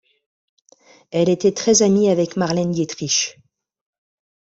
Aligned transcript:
Elle 1.11 1.29
était 1.29 1.51
très 1.53 1.83
amie 1.83 2.09
avec 2.09 2.35
Marlène 2.35 2.71
Dietrich. 2.71 3.39